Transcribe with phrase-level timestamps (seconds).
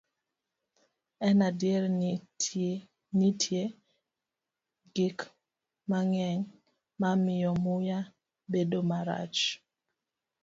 [1.27, 2.11] En adier ni
[3.17, 3.63] nitie
[4.95, 5.19] gik
[5.89, 6.41] mang'eny
[6.99, 7.99] ma miyo muya
[8.51, 9.39] bedo marach.